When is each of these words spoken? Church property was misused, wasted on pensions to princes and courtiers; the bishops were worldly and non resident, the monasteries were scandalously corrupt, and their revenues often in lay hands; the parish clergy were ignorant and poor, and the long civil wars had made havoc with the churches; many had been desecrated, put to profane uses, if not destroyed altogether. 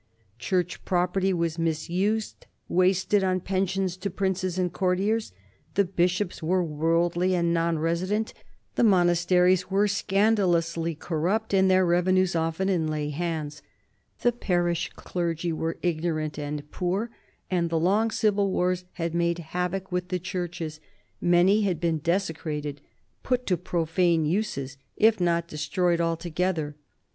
Church 0.39 0.83
property 0.83 1.31
was 1.31 1.59
misused, 1.59 2.47
wasted 2.67 3.23
on 3.23 3.39
pensions 3.39 3.95
to 3.97 4.09
princes 4.09 4.57
and 4.57 4.73
courtiers; 4.73 5.31
the 5.75 5.85
bishops 5.85 6.41
were 6.41 6.63
worldly 6.63 7.35
and 7.35 7.53
non 7.53 7.77
resident, 7.77 8.33
the 8.73 8.83
monasteries 8.83 9.69
were 9.69 9.87
scandalously 9.87 10.95
corrupt, 10.95 11.53
and 11.53 11.69
their 11.69 11.85
revenues 11.85 12.35
often 12.35 12.67
in 12.67 12.87
lay 12.87 13.11
hands; 13.11 13.61
the 14.21 14.31
parish 14.31 14.89
clergy 14.95 15.53
were 15.53 15.77
ignorant 15.83 16.39
and 16.39 16.71
poor, 16.71 17.11
and 17.51 17.69
the 17.69 17.79
long 17.79 18.09
civil 18.09 18.51
wars 18.51 18.85
had 18.93 19.13
made 19.13 19.37
havoc 19.37 19.91
with 19.91 20.07
the 20.07 20.17
churches; 20.17 20.79
many 21.21 21.61
had 21.61 21.79
been 21.79 21.99
desecrated, 21.99 22.81
put 23.21 23.45
to 23.45 23.55
profane 23.55 24.25
uses, 24.25 24.77
if 24.97 25.19
not 25.21 25.47
destroyed 25.47 26.01
altogether. 26.01 26.75